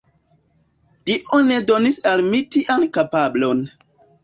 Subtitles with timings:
[1.09, 3.65] Dio ne donis al mi tian kapablon.